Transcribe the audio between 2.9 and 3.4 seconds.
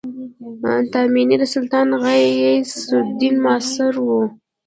الدین